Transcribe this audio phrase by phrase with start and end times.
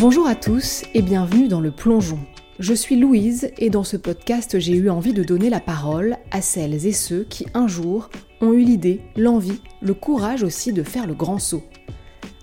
[0.00, 2.18] Bonjour à tous et bienvenue dans le plongeon.
[2.58, 6.40] Je suis Louise et dans ce podcast j'ai eu envie de donner la parole à
[6.40, 8.08] celles et ceux qui un jour
[8.40, 11.64] ont eu l'idée, l'envie, le courage aussi de faire le grand saut.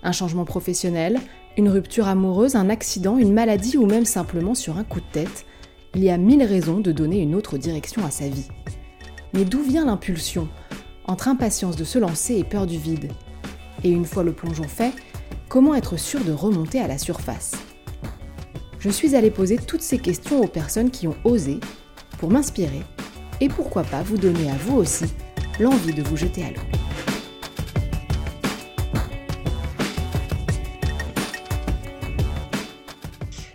[0.04, 1.18] Un changement professionnel,
[1.56, 5.44] une rupture amoureuse, un accident, une maladie ou même simplement sur un coup de tête,
[5.96, 8.46] il y a mille raisons de donner une autre direction à sa vie.
[9.34, 10.46] Mais d'où vient l'impulsion?
[11.06, 13.10] Entre impatience de se lancer et peur du vide.
[13.82, 14.92] Et une fois le plongeon fait,
[15.48, 17.52] comment être sûr de remonter à la surface
[18.78, 21.58] Je suis allée poser toutes ces questions aux personnes qui ont osé
[22.18, 22.82] pour m'inspirer
[23.40, 25.06] et pourquoi pas vous donner à vous aussi
[25.58, 26.78] l'envie de vous jeter à l'eau.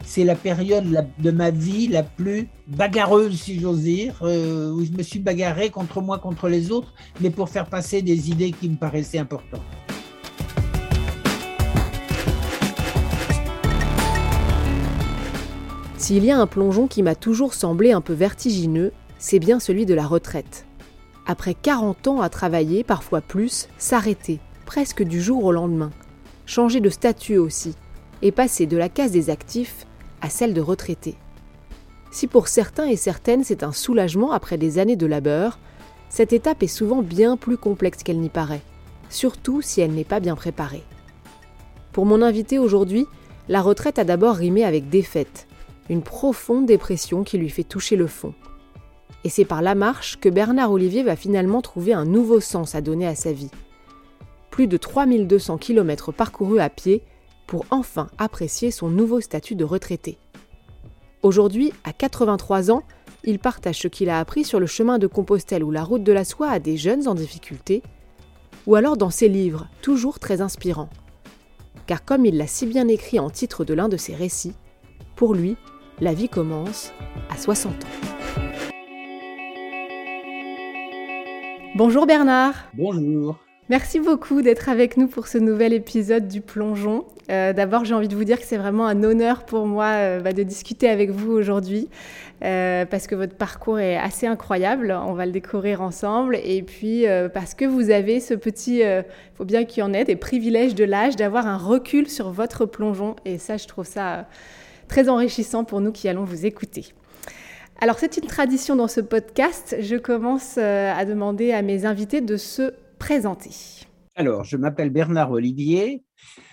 [0.05, 4.91] c'est la période de ma vie la plus bagarreuse, si j'ose dire, euh, où je
[4.91, 8.69] me suis bagarré contre moi, contre les autres, mais pour faire passer des idées qui
[8.69, 9.63] me paraissaient importantes.
[16.03, 19.85] S'il y a un plongeon qui m'a toujours semblé un peu vertigineux, c'est bien celui
[19.85, 20.65] de la retraite.
[21.25, 25.91] Après 40 ans à travailler, parfois plus, s'arrêter, presque du jour au lendemain,
[26.45, 27.75] changer de statut aussi,
[28.21, 29.87] et passer de la case des actifs
[30.19, 31.15] à celle de retraité.
[32.11, 35.57] Si pour certains et certaines c'est un soulagement après des années de labeur,
[36.09, 38.63] cette étape est souvent bien plus complexe qu'elle n'y paraît,
[39.09, 40.83] surtout si elle n'est pas bien préparée.
[41.93, 43.05] Pour mon invité aujourd'hui,
[43.47, 45.47] la retraite a d'abord rimé avec défaite,
[45.89, 48.33] une profonde dépression qui lui fait toucher le fond.
[49.23, 52.81] Et c'est par la marche que Bernard Olivier va finalement trouver un nouveau sens à
[52.81, 53.51] donner à sa vie.
[54.49, 57.03] Plus de 3200 km parcourus à pied
[57.47, 60.17] pour enfin apprécier son nouveau statut de retraité.
[61.21, 62.83] Aujourd'hui, à 83 ans,
[63.23, 66.11] il partage ce qu'il a appris sur le chemin de Compostelle ou la route de
[66.11, 67.81] la soie à des jeunes en difficulté,
[68.67, 70.89] ou alors dans ses livres, toujours très inspirants.
[71.87, 74.55] Car comme il l'a si bien écrit en titre de l'un de ses récits,
[75.15, 75.55] pour lui,
[76.01, 76.91] la vie commence
[77.29, 77.87] à 60 ans.
[81.75, 82.53] Bonjour Bernard.
[82.73, 83.37] Bonjour.
[83.69, 87.05] Merci beaucoup d'être avec nous pour ce nouvel épisode du plongeon.
[87.31, 90.19] Euh, d'abord, j'ai envie de vous dire que c'est vraiment un honneur pour moi euh,
[90.19, 91.87] bah, de discuter avec vous aujourd'hui
[92.43, 94.95] euh, parce que votre parcours est assez incroyable.
[95.07, 96.37] On va le découvrir ensemble.
[96.43, 99.05] Et puis parce que vous avez ce petit, il
[99.35, 102.65] faut bien qu'il y en ait, des privilèges de l'âge, d'avoir un recul sur votre
[102.65, 103.15] plongeon.
[103.23, 104.27] Et ça, je trouve ça
[104.93, 106.93] très enrichissant pour nous qui allons vous écouter.
[107.81, 109.75] Alors, c'est une tradition dans ce podcast.
[109.79, 113.49] Je commence à demander à mes invités de se présenter.
[114.13, 116.03] Alors, je m'appelle Bernard Olivier.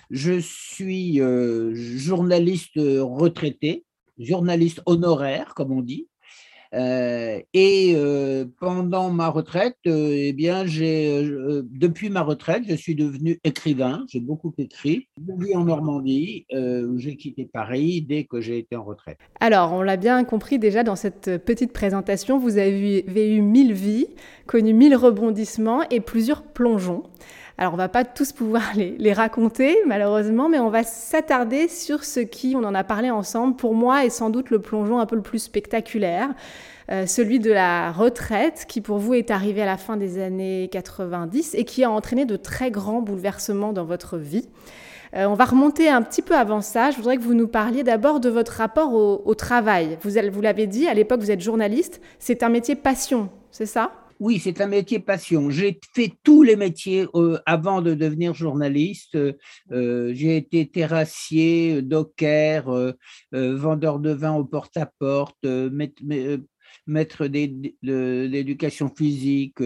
[0.09, 3.85] Je suis euh, journaliste retraité,
[4.19, 6.09] journaliste honoraire, comme on dit.
[6.75, 11.23] Euh, et euh, pendant ma retraite, eh bien, j'ai,
[11.71, 14.05] depuis ma retraite, je suis devenu écrivain.
[14.09, 15.09] J'ai beaucoup écrit.
[15.19, 19.19] Je vis en Normandie, où j'ai quitté Paris dès que j'ai été en retraite.
[19.41, 24.07] Alors, on l'a bien compris déjà dans cette petite présentation, vous avez eu mille vies,
[24.47, 27.03] connu mille rebondissements et plusieurs plongeons.
[27.61, 32.21] Alors on va pas tous pouvoir les, raconter malheureusement, mais on va s'attarder sur ce
[32.21, 35.15] qui, on en a parlé ensemble, pour moi est sans doute le plongeon un peu
[35.15, 36.31] le plus spectaculaire,
[36.91, 40.71] euh, celui de la retraite qui pour vous est arrivé à la fin des années
[40.73, 44.49] 90 et qui a entraîné de très grands bouleversements dans votre vie.
[45.15, 46.91] Euh, on va remonter un petit peu avant ça.
[46.93, 49.99] Je voudrais que vous nous parliez d'abord de votre rapport au, au travail.
[50.03, 52.01] Vous, vous l'avez dit, à l'époque, vous êtes journaliste.
[52.19, 53.91] C'est un métier passion, c'est ça?
[54.21, 55.49] Oui, c'est un métier passion.
[55.49, 59.17] J'ai fait tous les métiers euh, avant de devenir journaliste.
[59.17, 62.93] Euh, j'ai été terrassier, docker, euh,
[63.33, 65.47] vendeur de vin au porte-à-porte,
[66.87, 69.63] maître d'éducation physique.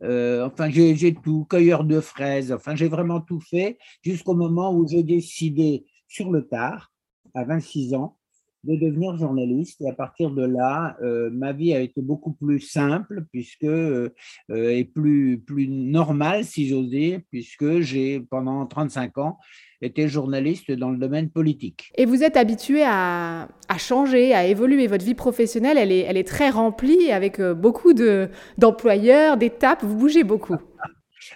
[0.00, 2.50] enfin, j'ai tout, cueilleur de fraises.
[2.50, 6.90] Enfin, j'ai vraiment tout fait jusqu'au moment où j'ai décidé sur le tard,
[7.34, 8.16] à 26 ans,
[8.64, 9.80] de devenir journaliste.
[9.80, 14.10] Et à partir de là, euh, ma vie a été beaucoup plus simple puisque euh,
[14.48, 19.38] et plus plus normale, si j'ose dire, puisque j'ai pendant 35 ans
[19.82, 21.92] été journaliste dans le domaine politique.
[21.96, 24.86] Et vous êtes habitué à, à changer, à évoluer.
[24.86, 29.82] Votre vie professionnelle, elle est, elle est très remplie avec euh, beaucoup d'employeurs, d'étapes.
[29.82, 30.56] Vous bougez beaucoup.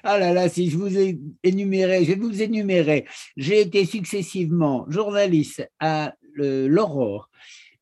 [0.02, 3.06] Ah là là, si je vous ai énuméré, je vais vous énumérer.
[3.36, 7.30] J'ai été successivement journaliste à l'Aurore,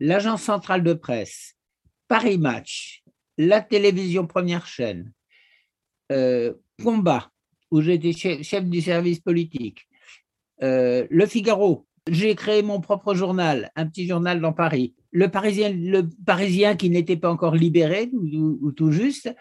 [0.00, 1.54] l'Agence centrale de presse,
[2.08, 3.02] Paris Match,
[3.38, 5.12] la télévision première chaîne,
[6.12, 7.30] euh, Combat,
[7.70, 9.88] où j'étais chef, du service politique,
[10.62, 11.86] euh, Le Figaro.
[12.10, 14.94] J'ai créé mon propre journal, un petit journal dans Paris.
[15.10, 19.34] Le Parisien, le Parisien qui n'était pas encore libéré, ou, tout juste.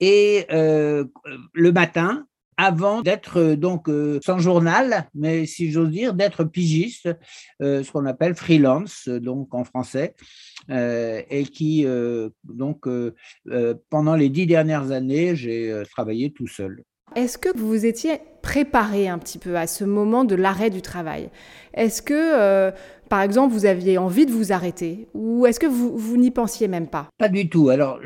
[0.00, 1.04] Et euh,
[1.52, 2.26] le matin,
[2.58, 3.88] avant d'être donc
[4.22, 7.08] sans journal, mais si j'ose dire, d'être pigiste,
[7.60, 10.14] ce qu'on appelle freelance, donc en français,
[10.68, 11.86] et qui
[12.44, 12.86] donc
[13.88, 16.82] pendant les dix dernières années, j'ai travaillé tout seul.
[17.16, 20.82] Est-ce que vous vous étiez préparé un petit peu à ce moment de l'arrêt du
[20.82, 21.30] travail?
[21.72, 22.70] Est-ce que, euh,
[23.08, 26.68] par exemple, vous aviez envie de vous arrêter ou est-ce que vous, vous n'y pensiez
[26.68, 27.08] même pas?
[27.18, 27.68] Pas du tout.
[27.68, 28.00] Alors,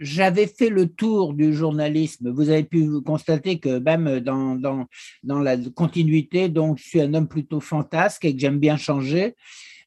[0.00, 2.30] j'avais fait le tour du journalisme.
[2.30, 4.86] Vous avez pu constater que même dans,
[5.22, 9.34] la continuité, donc, je suis un homme plutôt fantasque et que j'aime bien changer.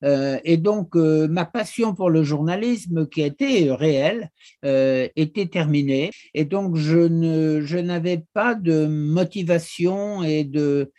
[0.04, 4.30] Euh, et donc, euh, ma passion pour le journalisme, qui était réelle,
[4.65, 6.12] euh, était terminée.
[6.33, 10.92] Et donc, je, n'avais pas de motivation et, de,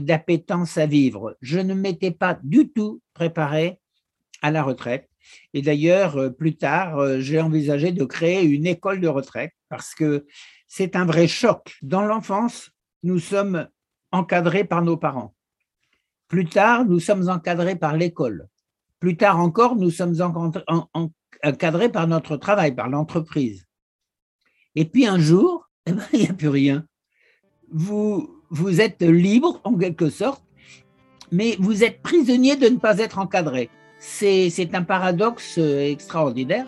[0.00, 1.36] d'appétence à vivre.
[1.40, 3.78] Je ne m'étais pas du tout préparé
[4.42, 5.08] à la retraite.
[5.54, 10.26] Et d'ailleurs, plus tard, j'ai envisagé de créer une école de retraite parce que
[10.66, 11.76] c'est un vrai choc.
[11.82, 12.70] Dans l'enfance,
[13.02, 13.68] nous sommes
[14.10, 15.34] encadrés par nos parents.
[16.28, 18.48] Plus tard, nous sommes encadrés par l'école.
[19.00, 20.16] Plus tard encore, nous sommes
[21.42, 23.66] encadrés par notre travail, par l'entreprise.
[24.74, 26.86] Et puis un jour, eh ben, il n'y a plus rien.
[27.70, 30.44] Vous, vous êtes libre en quelque sorte,
[31.32, 33.70] mais vous êtes prisonnier de ne pas être encadré.
[33.98, 36.66] C'est un paradoxe extraordinaire.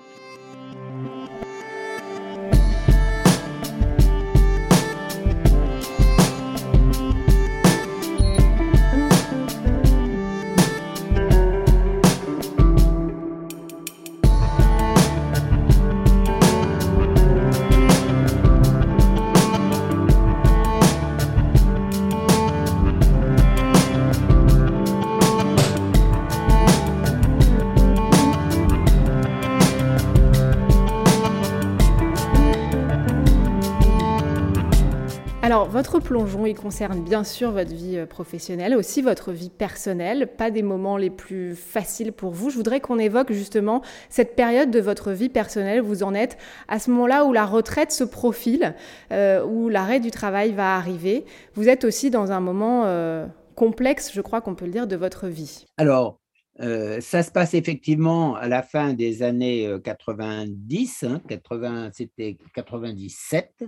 [36.04, 40.28] Alors, votre plongeon, il concerne bien sûr votre vie euh, professionnelle, aussi votre vie personnelle,
[40.36, 42.50] pas des moments les plus faciles pour vous.
[42.50, 43.80] Je voudrais qu'on évoque justement
[44.10, 45.80] cette période de votre vie personnelle.
[45.80, 46.36] Vous en êtes
[46.68, 48.74] à ce moment-là où la retraite se profile,
[49.12, 51.24] euh, où l'arrêt du travail va arriver.
[51.54, 54.96] Vous êtes aussi dans un moment euh, complexe, je crois qu'on peut le dire, de
[54.96, 55.64] votre vie.
[55.78, 56.20] Alors,
[56.58, 63.64] ça se passe effectivement à la fin des années 90, 80, hein, c'était 97.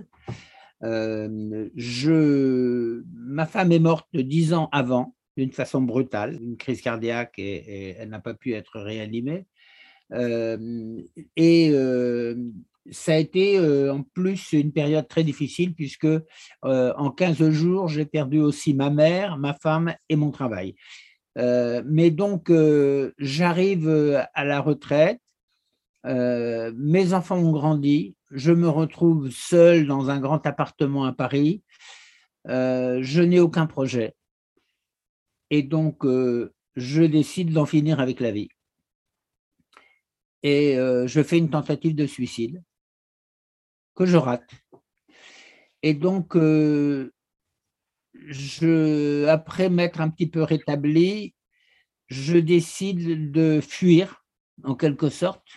[0.83, 7.37] Euh, je, ma femme est morte dix ans avant, d'une façon brutale, une crise cardiaque
[7.37, 9.45] et, elle n'a pas pu être réanimée.
[10.13, 11.01] Euh,
[11.35, 12.35] et euh,
[12.89, 13.59] ça a été
[13.89, 16.07] en plus une période très difficile puisque
[16.61, 20.75] en 15 jours, j'ai perdu aussi ma mère, ma femme et mon travail.
[21.35, 22.49] mais donc,
[23.17, 23.89] j'arrive
[24.33, 25.19] à la retraite,
[26.05, 31.63] mes enfants ont grandi, je me retrouve seul dans un grand appartement à Paris.
[32.47, 34.15] Euh, je n'ai aucun projet.
[35.49, 38.49] Et donc, euh, je décide d'en finir avec la vie.
[40.43, 42.61] Et euh, je fais une tentative de suicide
[43.95, 44.49] que je rate.
[45.83, 46.35] Et donc,
[49.27, 51.33] après m'être un petit peu rétabli,
[52.07, 54.25] je décide de fuir,
[54.63, 55.47] en quelque sorte,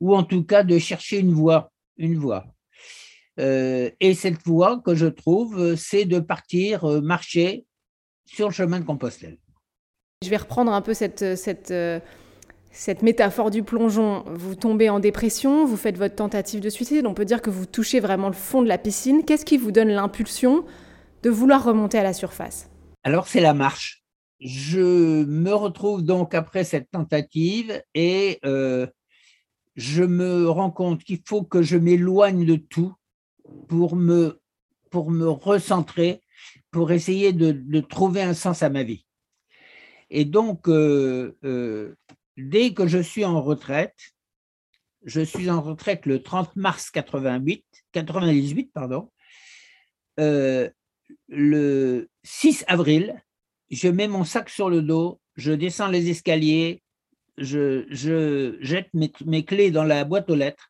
[0.00, 2.46] ou en tout cas de chercher une voie une voie.
[3.38, 7.66] Euh, et cette voie que je trouve, c'est de partir euh, marcher
[8.24, 9.38] sur le chemin de Compostelle.
[10.24, 12.00] Je vais reprendre un peu cette, cette, euh,
[12.72, 14.24] cette métaphore du plongeon.
[14.26, 17.66] Vous tombez en dépression, vous faites votre tentative de suicide, on peut dire que vous
[17.66, 19.24] touchez vraiment le fond de la piscine.
[19.24, 20.64] Qu'est-ce qui vous donne l'impulsion
[21.22, 22.70] de vouloir remonter à la surface?
[23.04, 24.02] Alors c'est la marche.
[24.40, 28.40] Je me retrouve donc après cette tentative et
[29.76, 32.94] je me rends compte qu'il faut que je m'éloigne de tout
[33.68, 34.40] pour me,
[34.92, 36.22] recentrer,
[36.70, 39.04] pour essayer de, trouver un sens à ma vie.
[40.08, 41.94] Et donc, euh, euh,
[42.36, 44.14] dès que je suis en retraite,
[45.04, 49.10] je suis en retraite le 30 mars 88, 98, pardon,
[50.18, 50.70] euh,
[51.28, 53.22] le 6 avril,
[53.70, 56.82] je mets mon sac sur le dos, je descends les escaliers,
[57.38, 60.68] je, jette mes, clés dans la boîte aux lettres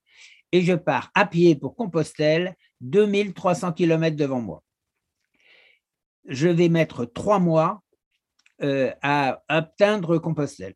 [0.53, 4.63] et je pars à pied pour Compostelle, 2300 km devant moi.
[6.27, 7.83] Je vais mettre trois mois
[8.63, 10.75] euh, à atteindre Compostelle.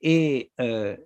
[0.00, 0.96] Et euh,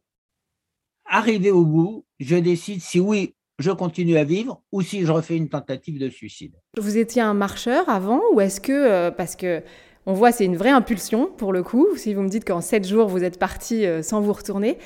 [1.04, 5.36] arrivé au bout, je décide si oui, je continue à vivre ou si je refais
[5.36, 6.54] une tentative de suicide.
[6.76, 9.62] Vous étiez un marcheur avant ou est-ce que, euh, parce que
[10.06, 11.88] on voit, c'est une vraie impulsion pour le coup.
[11.96, 14.78] Si vous me dites qu'en sept jours, vous êtes parti euh, sans vous retourner,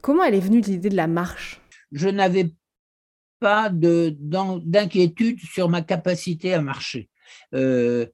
[0.00, 1.60] comment elle est venue l'idée de la marche?
[1.90, 2.52] Je n'avais
[3.40, 7.08] pas d'inquiétude sur ma capacité à marcher.
[7.54, 8.06] Euh,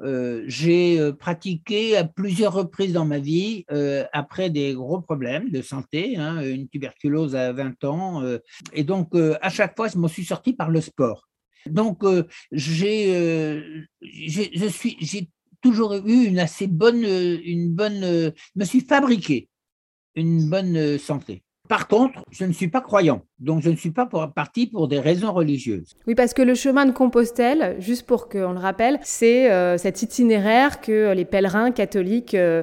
[0.00, 3.64] euh, j'ai pratiqué à plusieurs reprises dans ma vie
[4.12, 8.22] après des gros problèmes de santé, hein, une tuberculose à 20 ans,
[8.72, 11.28] et donc à chaque fois je m'en suis sorti par le sport.
[11.66, 12.02] Donc
[12.50, 13.62] j'ai,
[14.02, 15.28] je j'ai
[15.62, 19.48] toujours eu une assez bonne, une bonne, je me suis fabriqué
[20.14, 21.42] une bonne santé.
[21.72, 25.00] Par contre, je ne suis pas croyant, donc je ne suis pas parti pour des
[25.00, 25.94] raisons religieuses.
[26.06, 30.02] Oui, parce que le chemin de Compostelle, juste pour qu'on le rappelle, c'est euh, cet
[30.02, 32.62] itinéraire que les pèlerins catholiques euh,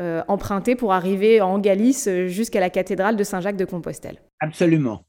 [0.00, 4.20] euh, empruntaient pour arriver en Galice jusqu'à la cathédrale de Saint-Jacques de Compostelle.
[4.40, 5.04] Absolument.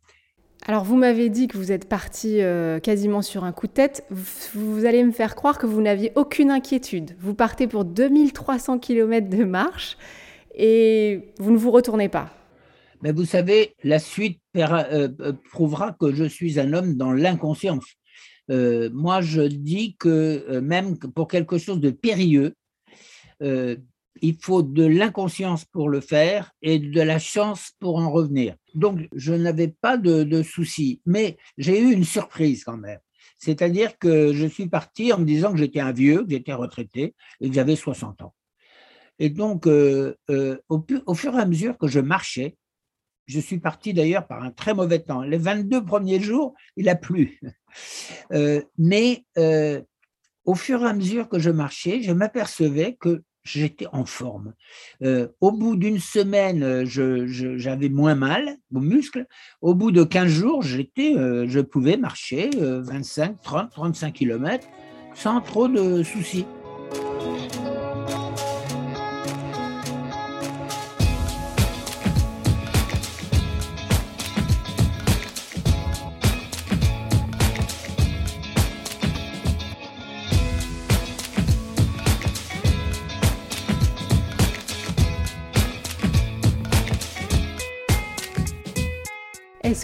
[0.69, 2.41] Alors vous m'avez dit que vous êtes parti
[2.83, 4.05] quasiment sur un coup de tête.
[4.53, 7.15] vous allez me faire croire que vous n'aviez aucune inquiétude.
[7.19, 9.97] Vous partez pour 2300 km de marche
[10.53, 12.29] et vous ne vous retournez pas.
[13.01, 17.85] Mais vous savez, la suite euh, euh, prouvera que je suis un homme dans l'inconscience.
[18.51, 22.53] Euh, moi, je dis que même pour quelque chose de périlleux,
[24.21, 28.55] il faut de l'inconscience pour le faire et de la chance pour en revenir.
[28.75, 32.99] Donc, je n'avais pas de, soucis, mais j'ai eu une surprise quand même.
[33.37, 37.15] C'est-à-dire que je suis parti en me disant que j'étais un vieux, que j'étais retraité
[37.41, 38.33] et que j'avais 60 ans.
[39.17, 40.13] Et donc, au,
[40.69, 42.57] au, fur et à mesure que je marchais,
[43.29, 45.21] je suis parti d'ailleurs par un très mauvais temps.
[45.21, 47.39] Les 22 premiers jours, il a plu.
[48.31, 49.79] Euh, mais euh,
[50.43, 54.53] au fur et à mesure que je marchais, je m'apercevais que j'étais en forme.
[55.03, 59.25] Euh, au bout d'une semaine, j'avais moins mal aux muscles.
[59.61, 64.67] Au bout de 15 jours, j'étais, je pouvais marcher 25, 30, 35 km
[65.13, 66.45] sans trop de soucis.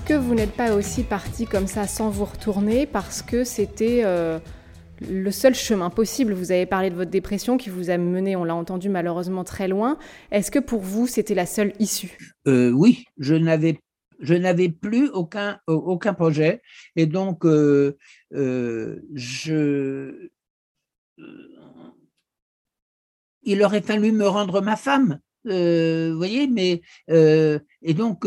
[0.06, 4.38] Que vous n'êtes pas aussi parti comme ça sans vous retourner parce que c'était euh,
[5.02, 6.34] le seul chemin possible.
[6.34, 9.68] Vous avez parlé de votre dépression qui vous a mené, on l'a entendu malheureusement très
[9.68, 9.98] loin.
[10.30, 12.36] Est-ce que pour vous c'était la seule issue?
[12.48, 13.80] Euh, Oui, je n'avais
[14.20, 16.62] je n'avais plus aucun, aucun projet.
[16.96, 17.98] Et donc euh,
[18.32, 20.30] je
[23.42, 28.26] il aurait fallu me rendre ma femme, vous voyez, mais et donc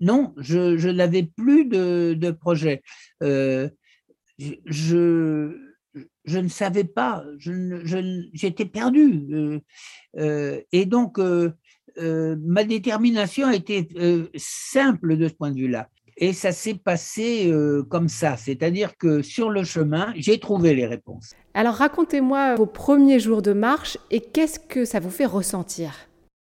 [0.00, 2.82] non, je, n'avais plus de, projet.
[3.22, 3.68] Euh,
[4.38, 5.52] je,
[6.26, 9.26] ne savais pas, j'étais perdu.
[9.32, 9.60] Euh,
[10.18, 11.18] euh, et donc,
[11.98, 13.88] ma détermination été
[14.36, 15.88] simple de ce point de vue-là.
[16.20, 17.52] Et ça s'est passé
[17.90, 21.32] comme ça, c'est-à-dire que sur le chemin, j'ai trouvé les réponses.
[21.54, 26.07] Alors racontez-moi vos premiers jours de marche et qu'est-ce que ça vous fait ressentir?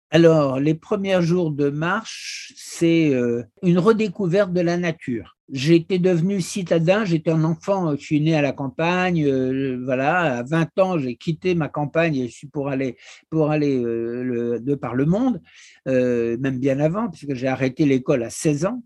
[0.10, 5.38] Alors, les premiers jours de marche, c'est euh, une redécouverte de la nature.
[5.52, 10.44] J'étais devenu citadin, j'étais un enfant, je suis né à la campagne, euh, voilà, à
[10.44, 12.98] 20 ans, j'ai quitté ma campagne pour aller,
[13.30, 15.42] pour aller euh, de par le monde,
[15.86, 18.84] même bien avant, puisque j'ai arrêté l'école à 16 ans,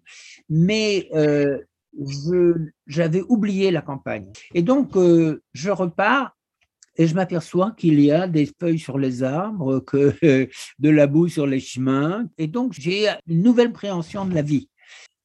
[0.50, 1.08] mais
[2.88, 4.32] j'avais oublié la campagne.
[4.54, 6.36] Et donc, je repars
[6.98, 10.15] et je m'aperçois qu'il y a des feuilles sur les arbres, que
[10.79, 14.69] de la boue sur les chemins, et donc j'ai une nouvelle préhension de la vie.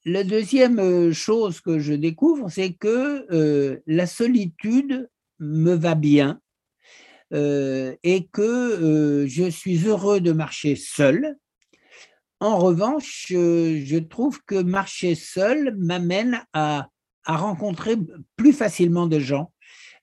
[0.09, 6.41] La deuxième euh, chose que je découvre, c'est que euh, la solitude me va bien
[7.35, 11.37] euh, et que je suis heureux de marcher seul.
[12.39, 16.89] En revanche, je trouve que marcher seul m'amène à,
[17.25, 17.97] à rencontrer
[18.37, 19.51] plus facilement de gens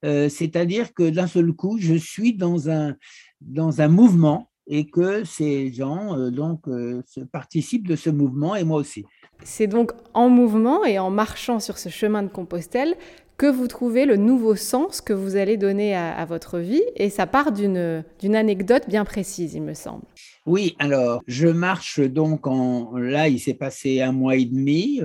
[0.03, 2.95] euh, c'est-à-dire que d'un seul coup, je suis dans un,
[3.41, 8.63] dans un mouvement et que ces gens euh, donc euh, participent de ce mouvement et
[8.63, 9.05] moi aussi.
[9.43, 12.95] C'est donc en mouvement et en marchant sur ce chemin de Compostelle
[13.35, 17.25] que vous trouvez le nouveau sens que vous allez donner à, votre vie et ça
[17.25, 20.03] part d'une anecdote bien précise, il me semble.
[20.45, 25.01] Oui, alors je marche donc en là, il s'est passé un mois et demi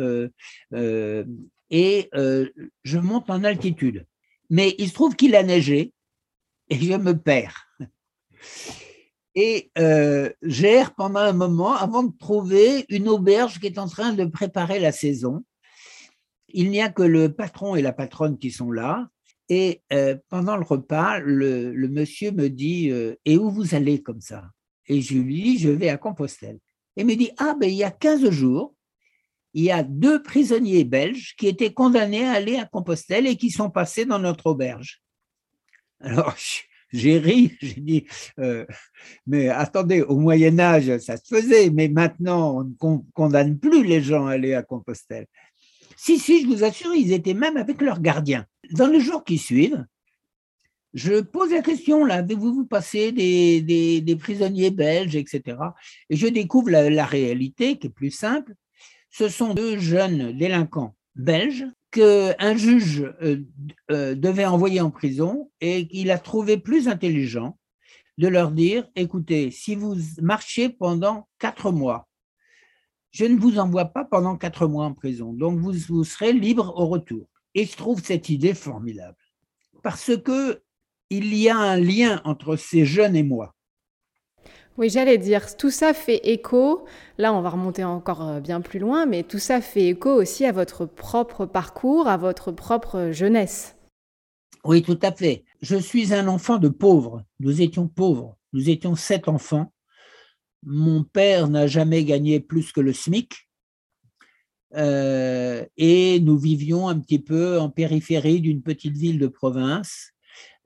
[1.71, 4.05] et je monte en altitude
[4.51, 5.93] mais il se trouve qu'il a neigé
[6.71, 7.69] et je me perds.
[9.35, 14.13] Et euh, j'erre pendant un moment avant de trouver une auberge qui est en train
[14.13, 15.45] de préparer la saison.
[16.49, 19.09] Il n'y a que le patron et la patronne qui sont là.
[19.49, 24.21] Et euh, pendant le repas, le, monsieur me dit euh, Et où vous allez comme
[24.21, 24.45] ça?
[24.89, 26.59] Et je lui dis Je vais à Compostelle.
[26.97, 28.75] Et il me dit Ah, ben il y a 15 jours,
[29.55, 33.51] il y a deux prisonniers belges qui étaient condamnés à aller à Compostelle et qui
[33.51, 35.01] sont passés dans notre auberge.
[36.01, 36.35] Alors,
[36.93, 38.05] j'ai ri, j'ai dit,
[38.39, 38.65] euh,
[39.27, 44.03] mais attendez, au Moyen Âge, ça se faisait, mais maintenant, on ne condamne plus les
[44.03, 45.27] gens à aller à Compostelle.
[45.97, 48.47] Si, si, je vous assure, ils étaient même avec leurs gardiens.
[48.71, 49.85] Dans les jours qui suivent,
[50.95, 53.61] je pose la question, là, avez-vous vous passé des,
[54.01, 55.59] des, prisonniers belges, etc.
[56.09, 58.55] Et je découvre la, réalité qui est plus simple.
[59.11, 63.45] Ce sont deux jeunes délinquants belges qu'un juge euh,
[63.91, 67.59] euh, devait envoyer en prison et qu'il a trouvé plus intelligent
[68.19, 72.09] de leur dire, écoutez, si vous marchez pendant quatre mois,
[73.11, 76.75] je ne vous envoie pas pendant quatre mois en prison, donc vous, vous serez libre
[76.77, 77.29] au retour.
[77.55, 79.17] Et je trouve cette idée formidable,
[79.83, 80.63] parce que
[81.11, 83.55] il y a un lien entre ces jeunes et moi.
[84.79, 86.85] Oui, j'allais dire, tout ça fait écho,
[87.19, 90.45] là on va remonter encore euh, bien plus loin, mais tout ça fait écho aussi
[90.45, 93.75] à votre propre parcours, à votre propre jeunesse.
[94.65, 95.45] Oui, tout à fait.
[95.63, 97.25] Je suis un enfant de pauvres.
[97.41, 98.37] Nous étions pauvres.
[98.53, 99.73] Nous étions sept enfants.
[100.63, 103.49] Mon père n'a jamais gagné plus que le SMIC.
[104.77, 110.13] Euh, et nous vivions un petit peu en périphérie d'une petite ville de province.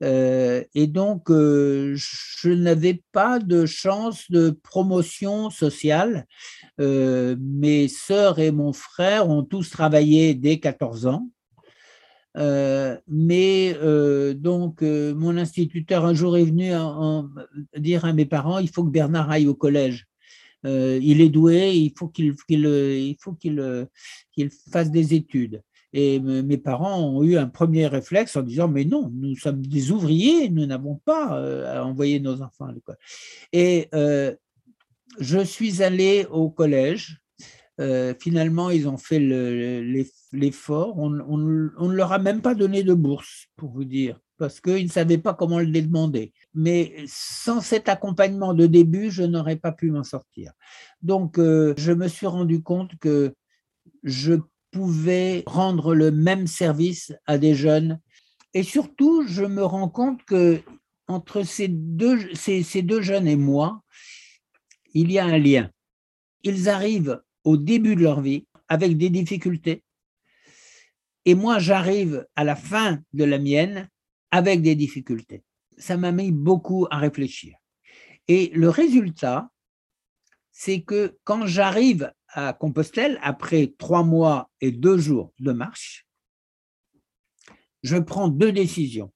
[0.03, 6.27] Euh, et donc, euh, je n'avais pas de chance de promotion sociale.
[6.81, 11.29] Euh, mes sœurs et mon frère ont tous travaillé dès 14 ans.
[13.09, 13.75] mais
[14.35, 16.73] donc, mon instituteur un jour est venu
[17.77, 20.07] dire à mes parents, il faut que Bernard aille au collège.
[20.65, 22.35] il est doué, il faut qu'il
[24.73, 25.63] fasse des études.
[25.93, 29.91] Et mes parents ont eu un premier réflexe en disant Mais non, nous sommes des
[29.91, 32.97] ouvriers, nous n'avons pas euh, à envoyer nos enfants à l'école.
[33.53, 34.35] Et euh,
[35.19, 37.19] je suis allé au collège.
[37.81, 39.19] Euh, finalement, ils ont fait
[40.33, 40.99] l'effort.
[40.99, 44.91] On, ne leur a même pas donné de bourse, pour vous dire, parce qu'ils ne
[44.91, 46.33] savaient pas comment le demander.
[46.55, 50.53] Mais sans cet accompagnement de début, je n'aurais pas pu m'en sortir.
[51.03, 53.35] Donc, je me suis rendu compte que
[54.03, 54.35] je
[54.73, 58.01] pouvait rendre le même service à des jeunes.
[58.55, 60.61] Et surtout, je me rends compte que
[61.07, 63.83] entre ces deux, ces, ces deux jeunes et moi,
[64.95, 65.71] il y a un lien.
[66.43, 69.85] Ils arrivent au début de leur vie avec des difficultés.
[71.25, 73.89] Et moi, j'arrive à la fin de la mienne
[74.31, 75.45] avec des difficultés.
[75.79, 77.57] Ça m'a mis beaucoup à réfléchir.
[78.29, 79.51] Et le résultat,
[80.51, 86.07] c'est que quand j'arrive à Compostelle, après trois mois et deux jours de marche,
[87.83, 89.13] je prends deux décisions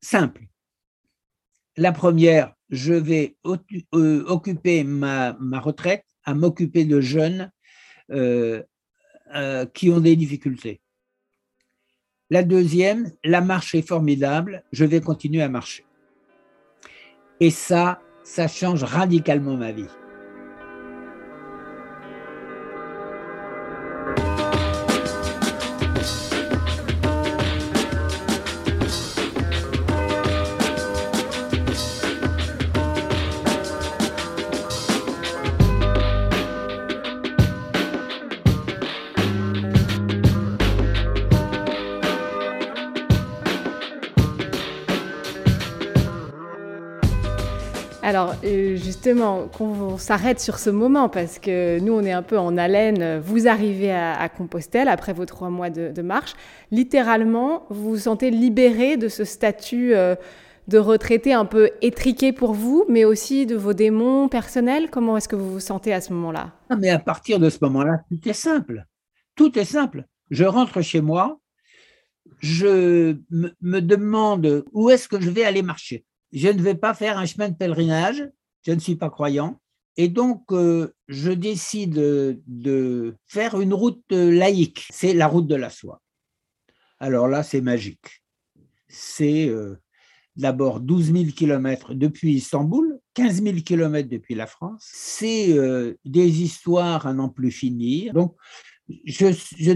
[0.00, 0.46] simples.
[1.76, 7.50] La première, je vais euh, occuper ma, retraite à m'occuper de jeunes
[8.10, 8.62] euh,
[9.34, 10.80] euh, qui ont des difficultés.
[12.30, 15.84] La deuxième, la marche est formidable, je vais continuer à marcher.
[17.38, 19.86] Et ça, ça change radicalement ma vie.
[48.16, 52.38] Alors euh, justement, qu'on s'arrête sur ce moment parce que nous, on est un peu
[52.38, 53.18] en haleine.
[53.18, 56.32] Vous arrivez à, Compostelle après vos trois mois de, marche.
[56.70, 60.14] Littéralement, vous vous sentez libéré de ce statut euh,
[60.66, 64.88] de retraité un peu étriqué pour vous, mais aussi de vos démons personnels.
[64.90, 66.52] Comment est-ce que vous vous sentez à ce moment-là?
[66.70, 68.86] Ah, Mais à partir de ce moment-là, tout est simple.
[69.34, 70.06] Tout est simple.
[70.30, 71.38] Je rentre chez moi,
[72.40, 73.18] je
[73.60, 77.26] me demande où est-ce que je vais aller marcher je ne vais pas faire un
[77.26, 78.28] chemin de pèlerinage,
[78.64, 79.60] je ne suis pas croyant,
[79.96, 81.94] et donc euh, je décide
[82.46, 86.02] de faire une route laïque, c'est la route de la soie.
[86.98, 88.22] Alors là, c'est magique.
[88.88, 89.76] C'est euh,
[90.36, 94.88] d'abord 12 000 kilomètres depuis Istanbul, 15 000 kilomètres depuis la France.
[94.92, 98.14] C'est euh, des histoires à n'en plus finir.
[98.14, 98.34] Donc,
[99.04, 99.72] je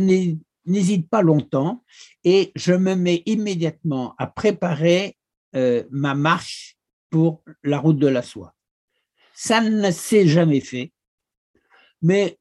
[0.67, 1.85] n'hésite pas longtemps
[2.25, 5.17] et je me mets immédiatement à préparer
[5.57, 6.77] euh, ma marche
[7.11, 8.55] pour la route de la soie.
[9.35, 10.93] Ça ne s'est jamais fait,
[12.03, 12.39] mais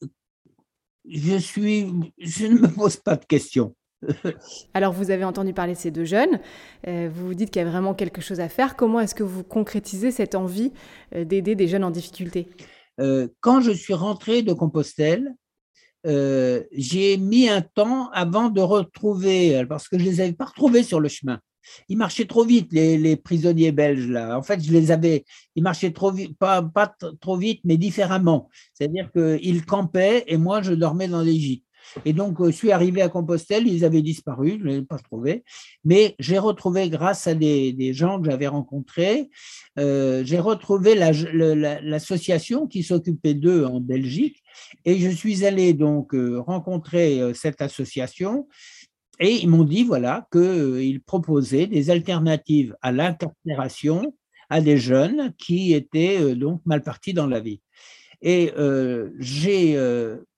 [1.07, 1.87] je suis,
[2.19, 3.75] je ne me pose pas de questions.
[4.73, 6.39] Alors, vous avez entendu parler de ces deux jeunes.
[6.87, 8.75] Euh, vous vous dites qu'il y a vraiment quelque chose à faire.
[8.75, 10.71] Comment est-ce que vous concrétisez cette envie
[11.15, 12.47] euh, d'aider des jeunes en difficulté?
[13.39, 15.33] Quand je suis rentré de Compostelle,
[16.03, 20.83] j'ai mis un temps avant de retrouver, parce que je ne les avais pas retrouvés
[20.83, 21.39] sur le chemin.
[21.87, 24.37] Ils marchaient trop vite, les, prisonniers belges, là.
[24.37, 28.49] En fait, je les avais, ils marchaient trop pas, pas trop vite, mais différemment.
[28.73, 31.65] C'est-à-dire qu'ils campaient et moi, je dormais dans les gîtes.
[32.05, 34.81] Et donc, euh, je suis arrivé à Compostelle, ils avaient disparu, je ne les ai
[34.81, 35.43] pas trouvés,
[35.83, 39.29] mais j'ai retrouvé, grâce à des, gens que j'avais rencontrés,
[39.77, 44.43] euh, j'ai retrouvé l'association qui s'occupait d'eux en Belgique,
[44.85, 48.47] et je suis allé donc euh, rencontrer cette association
[49.19, 54.13] et ils m'ont dit voilà qu'ils euh, proposaient des alternatives à l'incarcération
[54.49, 57.61] à des jeunes qui étaient euh, donc mal partis dans la vie.
[58.21, 59.77] Et euh, j'ai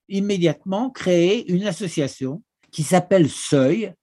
[0.08, 3.94] immédiatement créé une association qui s'appelle Seuil,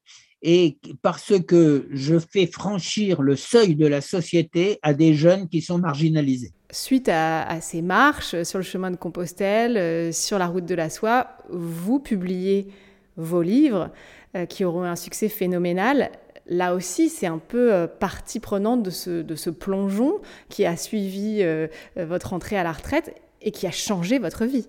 [0.43, 5.61] et parce que je fais franchir le seuil de la société à des jeunes qui
[5.61, 6.53] sont marginalisés.
[6.71, 10.91] Suite à, à ces marches sur le chemin de Compostelle, sur la route de la
[10.91, 12.69] soie, vous publiez
[13.17, 13.91] vos livres.
[14.37, 16.11] Euh, qui auront un succès phénoménal.
[16.45, 20.77] Là aussi, c'est un peu euh, partie prenante de ce, de ce plongeon qui a
[20.77, 24.67] suivi euh, votre entrée à la retraite et qui a changé votre vie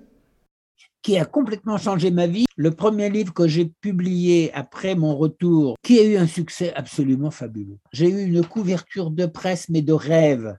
[1.02, 2.46] qui a complètement changé ma vie.
[2.58, 7.32] Le premier livre que j'ai publié après mon retour, qui a eu un succès absolument
[7.32, 7.78] fabuleux.
[7.94, 10.58] J'ai eu une couverture de presse, mais de rêve.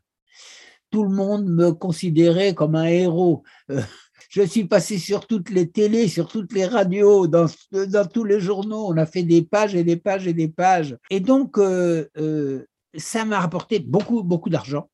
[0.91, 3.43] Tout le monde me considérait comme un héros.
[4.31, 7.49] Je suis passé sur toutes les télés, sur toutes les radios, dans,
[8.07, 8.87] tous les journaux.
[8.87, 10.97] On a fait des pages et des pages et des pages.
[11.11, 12.65] Et donc, euh, euh,
[12.97, 14.89] ça m'a rapporté beaucoup, beaucoup d'argent.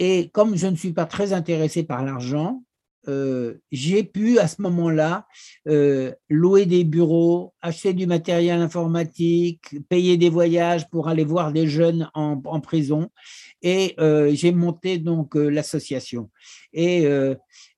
[0.00, 2.64] Et comme je ne suis pas très intéressé par l'argent,
[3.06, 5.26] euh, j'ai pu à ce moment-là
[6.28, 12.10] louer des bureaux, acheter du matériel informatique, payer des voyages pour aller voir des jeunes
[12.14, 13.08] en, en prison.
[13.62, 13.94] Et
[14.32, 16.28] j'ai monté donc l'association.
[16.72, 17.06] Et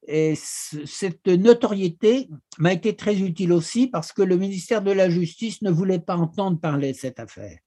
[0.07, 5.63] et cette notoriété m'a été très utile aussi parce que le ministère de la Justice
[5.63, 7.59] ne voulait pas entendre parler de cette affaire.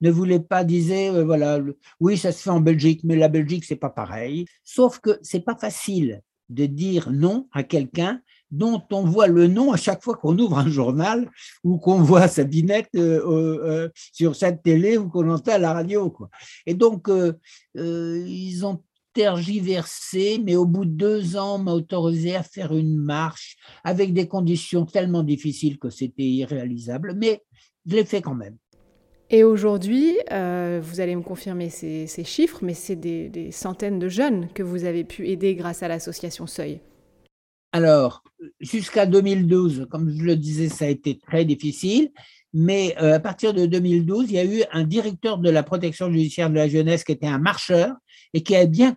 [0.00, 1.60] Ne voulait pas, disait, euh, voilà,
[2.00, 4.46] oui, ça se fait en Belgique, mais la Belgique, c'est pas pareil.
[4.64, 9.72] Sauf que c'est pas facile de dire non à quelqu'un dont on voit le nom
[9.72, 11.30] à chaque fois qu'on ouvre un journal
[11.64, 15.72] ou qu'on voit sa binette euh, euh, sur cette télé ou qu'on entend à la
[15.72, 16.10] radio.
[16.10, 16.28] Quoi.
[16.66, 17.08] Et donc,
[17.74, 23.56] ils ont tergiversé, mais au bout de deux ans, m'a autorisé à faire une marche
[23.84, 27.42] avec des conditions tellement difficiles que c'était irréalisable, mais
[27.86, 28.56] je l'ai fait quand même.
[29.30, 34.48] Et aujourd'hui, euh, vous allez me confirmer ces, chiffres, mais c'est des, centaines de jeunes
[34.52, 36.80] que vous avez pu aider grâce à l'association Seuil.
[37.72, 38.22] Alors,
[38.60, 42.10] jusqu'à 2012, comme je le disais, ça a été très difficile.
[42.52, 46.10] Mais euh, à partir de 2012, il y a eu un directeur de la protection
[46.10, 47.94] judiciaire de la jeunesse qui était un marcheur
[48.34, 48.96] et qui a bien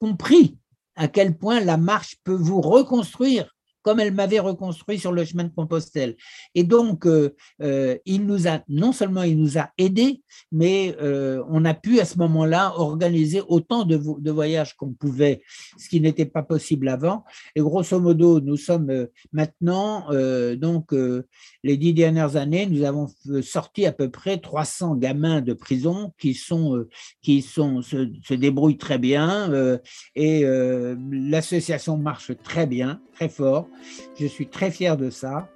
[0.00, 0.58] compris
[0.94, 3.55] à quel point la marche peut vous reconstruire
[3.86, 6.16] comme elle m'avait reconstruit sur le chemin de Compostelle.
[6.56, 11.40] Et donc, euh, euh, il nous a, non seulement il nous a aidés, mais euh,
[11.48, 13.96] on a pu à ce moment-là organiser autant de,
[14.28, 15.40] voyages qu'on pouvait,
[15.78, 17.24] ce qui n'était pas possible avant.
[17.54, 20.08] Et grosso modo, nous sommes maintenant,
[20.56, 20.92] donc,
[21.62, 23.06] les dix dernières années, nous avons
[23.40, 26.86] sorti à peu près 300 gamins de prison qui sont,
[27.22, 29.78] qui sont, se débrouillent très bien
[30.16, 33.68] et l'association marche très bien, très fort.
[34.18, 35.48] Je suis très fier de ça.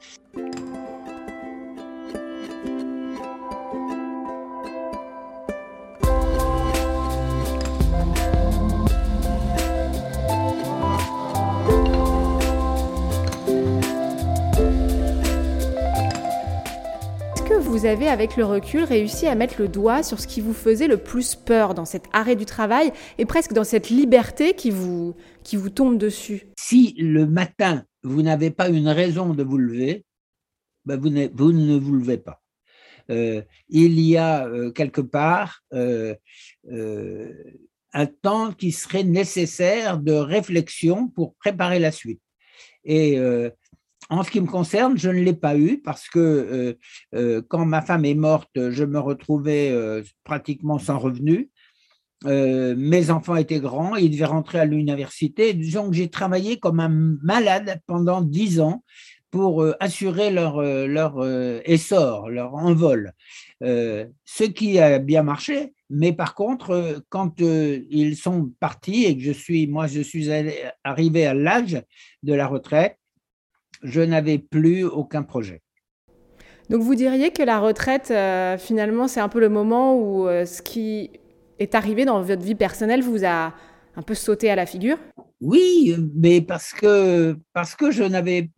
[17.34, 20.40] Est-ce que vous avez, avec le recul, réussi à mettre le doigt sur ce qui
[20.42, 24.52] vous faisait le plus peur dans cet arrêt du travail et presque dans cette liberté
[24.54, 26.48] qui vous, qui vous tombe dessus?
[26.58, 30.04] Si le matin, vous n'avez pas une raison de vous lever,
[30.84, 32.40] ben vous, ne vous levez pas.
[33.10, 36.14] Euh, il y a euh, quelque part euh,
[37.92, 42.20] un temps qui serait nécessaire de réflexion pour préparer la suite.
[42.84, 43.18] Et
[44.08, 46.78] en ce qui me concerne, je ne l'ai pas eu parce que
[47.48, 49.74] quand ma femme est morte, je me retrouvais
[50.22, 51.50] pratiquement sans revenu.
[52.26, 55.58] Euh, mes enfants étaient grands, ils devaient rentrer à l'université.
[55.58, 58.84] Que j'ai travaillé comme un malade pendant dix ans
[59.30, 63.12] pour euh, assurer leur, euh, essor, leur envol.
[63.62, 69.32] ce qui a bien marché, mais par contre, quand ils sont partis et que je
[69.32, 70.28] suis, moi, je suis
[70.84, 71.82] arrivé à l'âge
[72.22, 72.96] de la retraite,
[73.82, 75.62] je n'avais plus aucun projet.
[76.68, 78.12] Donc vous diriez que la retraite,
[78.60, 81.10] finalement, c'est un peu le moment où ce qui
[81.60, 83.54] est arrivé dans votre vie personnelle vous a
[83.96, 84.98] un peu sauté à la figure?
[85.40, 88.02] Oui, mais parce que, parce que je,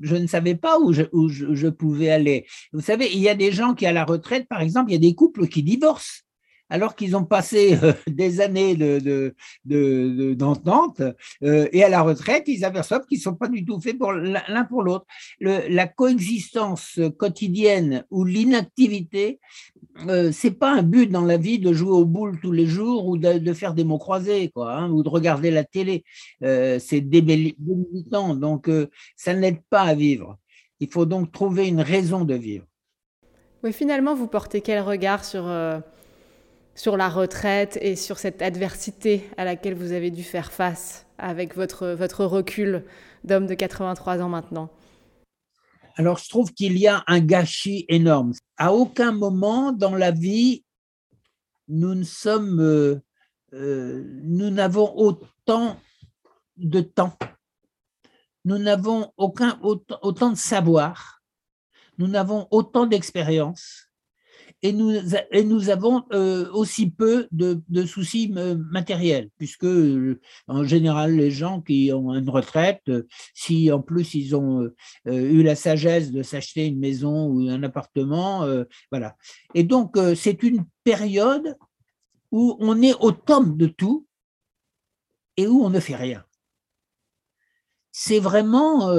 [0.00, 2.46] je ne savais pas où, je, où je, pouvais aller.
[2.72, 4.96] Vous savez, il y a des gens qui, à la retraite, par exemple, il y
[4.96, 6.22] a des couples qui divorcent
[6.72, 8.74] alors qu'ils ont passé euh, des années
[9.66, 13.78] d'entente de, euh, et à la retraite, ils aperçoivent qu'ils ne sont pas du tout
[13.78, 13.98] faits
[14.48, 15.04] l'un pour l'autre.
[15.40, 19.38] La coexistence quotidienne ou l'inactivité,
[20.08, 23.06] euh, c'est pas un but dans la vie de jouer au boule tous les jours
[23.06, 26.04] ou de, faire des mots croisés, hein, ou de regarder la télé.
[26.42, 28.70] Euh, c'est débilitant, donc
[29.14, 30.38] ça n'aide pas à vivre.
[30.80, 32.64] Il faut donc trouver une raison de vivre.
[33.62, 35.44] Oui, finalement, vous portez quel regard sur
[36.74, 41.54] sur la retraite et sur cette adversité à laquelle vous avez dû faire face avec
[41.54, 42.84] votre, votre recul
[43.24, 44.70] d'homme de 83 ans maintenant
[45.96, 48.32] Alors, je trouve qu'il y a un gâchis énorme.
[48.56, 50.64] À aucun moment dans la vie,
[51.68, 53.00] nous ne sommes, euh,
[53.52, 55.76] euh, nous n'avons autant
[56.56, 57.16] de temps.
[58.44, 61.22] Nous n'avons aucun autant, autant de savoir.
[61.98, 63.91] Nous n'avons autant d'expérience
[64.62, 64.92] et nous,
[65.32, 71.32] et nous avons euh, aussi peu de, soucis euh, matériels, puisque euh, en général, les
[71.32, 72.90] gens qui ont une retraite,
[73.34, 74.70] si en plus ils ont
[75.06, 78.46] eu la sagesse de s'acheter une maison ou un appartement,
[78.90, 79.16] voilà.
[79.54, 81.56] Et donc, c'est une période
[82.30, 84.06] où on est au top de tout
[85.36, 86.24] et où on ne fait rien.
[87.90, 88.92] C'est vraiment,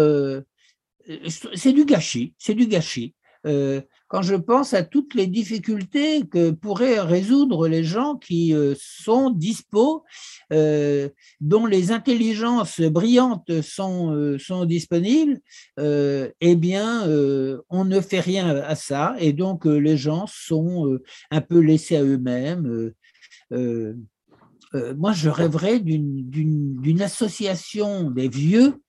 [1.55, 3.15] c'est du gâchis, c'est du gâchis
[4.13, 9.31] quand je pense à toutes les difficultés que pourraient résoudre les gens qui euh, sont
[9.31, 10.03] dispos,
[10.51, 11.09] euh,
[11.41, 15.39] dont les intelligences brillantes sont, euh, sont disponibles,
[15.79, 17.07] eh bien,
[17.69, 20.99] on ne fait rien à ça et donc les gens sont
[21.31, 22.91] un peu laissés à eux-mêmes.
[24.97, 28.81] Moi, je rêverais d'une association des vieux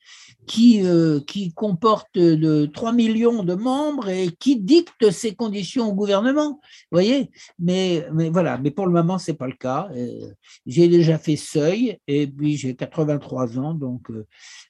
[0.47, 5.95] qui, euh, qui comporte de 3 millions de membres et qui dicte ses conditions au
[5.95, 6.61] gouvernement.
[6.61, 7.31] Vous voyez?
[7.59, 9.89] Mais, mais voilà, mais pour le moment, ce n'est pas le cas.
[9.95, 10.31] Euh,
[10.67, 14.11] j'ai déjà fait seuil et puis j'ai 83 ans, donc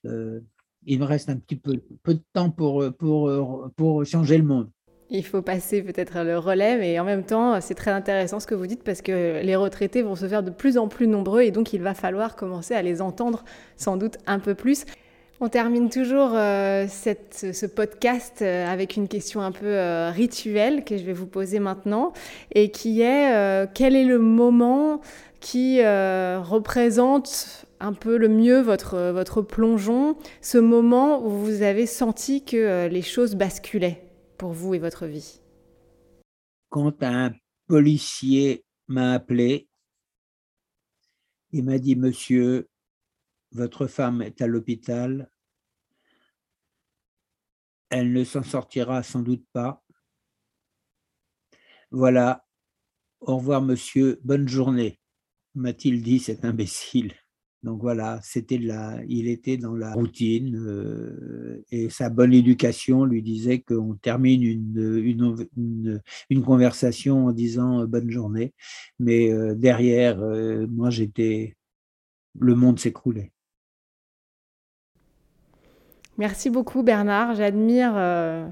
[0.07, 0.41] euh,
[0.87, 4.71] il me reste un petit peu, peu de temps pour, pour, pour changer le monde.
[5.11, 8.55] Il faut passer peut-être le relais, mais en même temps, c'est très intéressant ce que
[8.55, 11.51] vous dites parce que les retraités vont se faire de plus en plus nombreux et
[11.51, 13.45] donc il va falloir commencer à les entendre
[13.77, 14.87] sans doute un peu plus.
[15.41, 20.97] On termine toujours euh, ce podcast euh, avec une question un peu euh, rituelle que
[20.97, 22.13] je vais vous poser maintenant
[22.55, 25.01] et qui est quel est le moment
[25.41, 32.43] qui représente un peu le mieux votre, votre plongeon, ce moment où vous avez senti
[32.43, 34.01] que les choses basculaient?
[34.39, 35.41] Pour vous et votre vie
[36.69, 37.35] Quand un
[37.67, 39.69] policier m'a appelé,
[41.53, 42.69] il m'a dit, monsieur,
[43.53, 45.31] votre femme est à l'hôpital,
[47.91, 49.85] elle ne s'en sortira sans doute pas.
[51.93, 52.45] Voilà,
[53.21, 55.01] au revoir monsieur, bonne journée,
[55.55, 57.15] m'a-t-il dit cet imbécile.
[57.65, 63.23] Donc voilà, c'était là, il était dans la routine euh, et sa bonne éducation lui
[63.23, 68.53] disait qu'on termine une, une, conversation en disant bonne journée,
[68.99, 71.57] mais euh, derrière, euh, moi j'étais,
[72.39, 73.33] le monde s'écroulait.
[76.19, 78.47] Merci beaucoup Bernard, j'admire, euh,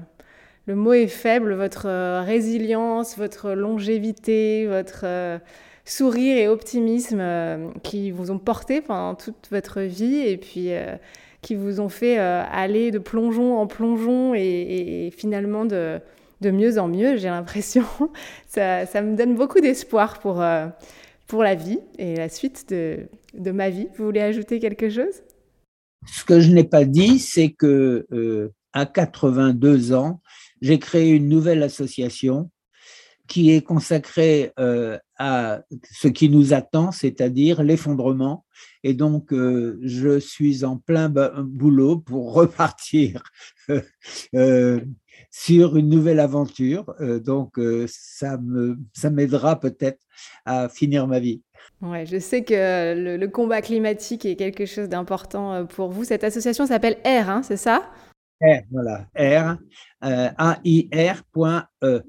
[0.65, 5.37] le mot est faible, votre euh, résilience, votre longévité, votre euh,
[5.85, 7.21] sourire et optimisme
[7.83, 10.69] qui vous ont porté pendant toute votre vie et puis
[11.41, 15.99] qui vous ont fait aller de plongeon en plongeon et, finalement de,
[16.41, 17.83] mieux en mieux, j'ai l'impression.
[18.47, 20.43] Ça, me donne beaucoup d'espoir pour,
[21.27, 23.87] pour la vie et la suite de, de ma vie.
[23.97, 25.21] Vous voulez ajouter quelque chose?
[26.07, 30.21] Ce que je n'ai pas dit, c'est que euh, à 82 ans,
[30.61, 32.49] j'ai créé une nouvelle association
[33.27, 38.45] qui est consacrée euh, à ce qui nous attend, c'est-à-dire l'effondrement.
[38.83, 43.23] Et donc, euh, je suis en plein boulot pour repartir
[45.29, 46.93] sur une nouvelle aventure.
[46.99, 49.99] donc, ça me, ça m'aidera peut-être
[50.45, 51.41] à finir ma vie.
[51.81, 56.03] Ouais, je sais que le, combat climatique est quelque chose d'important euh, pour vous.
[56.05, 57.91] Cette association s'appelle R, hein, c'est ça?
[58.41, 59.57] R, voilà, R,
[60.05, 62.03] euh, A-I-R.E.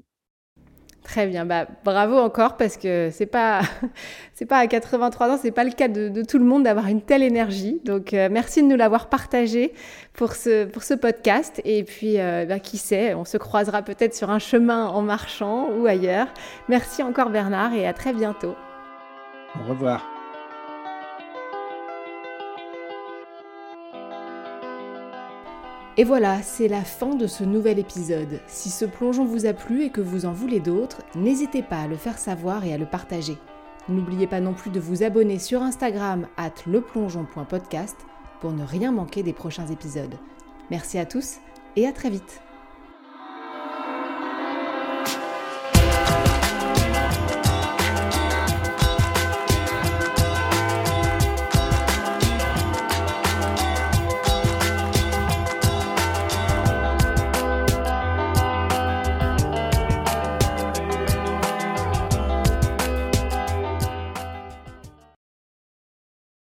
[1.05, 3.61] Très bien, bah, bravo encore parce que c'est pas
[4.49, 7.21] pas à 83 ans, c'est pas le cas de, tout le monde d'avoir une telle
[7.23, 7.79] énergie.
[7.85, 9.71] Donc euh, merci de nous l'avoir partagé
[10.13, 14.87] pour ce podcast et puis bah, qui sait, on se croisera peut-être sur un chemin
[14.87, 16.27] en marchant ou ailleurs.
[16.69, 18.55] Merci encore Bernard et à très bientôt.
[19.59, 20.14] Au revoir.
[25.97, 28.41] Et voilà, c'est la fin de ce nouvel épisode.
[28.47, 31.87] Si ce plongeon vous a plu et que vous en voulez d'autres, n'hésitez pas à
[31.87, 33.37] le faire savoir et à le partager.
[33.87, 37.95] N'oubliez pas non plus de vous abonner sur Instagram at leplongeon.podcast
[38.41, 40.15] pour ne rien manquer des prochains épisodes.
[40.69, 41.37] Merci à tous
[41.77, 42.41] et à très vite